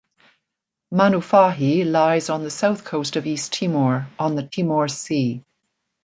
[0.91, 5.43] Manufahi lies on the south coast of East Timor, on the Timor Sea.